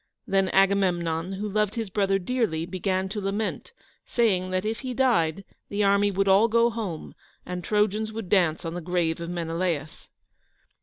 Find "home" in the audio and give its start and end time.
6.71-7.13